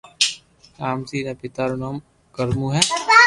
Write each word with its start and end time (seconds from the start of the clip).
رامسي 0.81 1.17
رآ 1.25 1.33
پيتا 1.41 1.63
رو 1.69 1.75
نو 1.81 1.89
ڪرمون 2.35 2.69
ھي 2.75 2.81